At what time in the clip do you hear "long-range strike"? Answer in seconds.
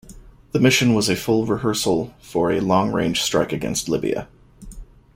2.59-3.53